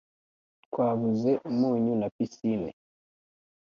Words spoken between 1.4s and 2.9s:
umunyu na pisine